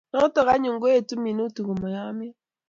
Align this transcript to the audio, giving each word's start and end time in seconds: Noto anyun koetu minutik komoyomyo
Noto 0.13 0.41
anyun 0.53 0.77
koetu 0.81 1.13
minutik 1.17 1.65
komoyomyo 1.67 2.31